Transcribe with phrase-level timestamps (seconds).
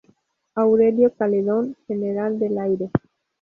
[0.55, 2.89] Aurelio Celedón, general del Aire.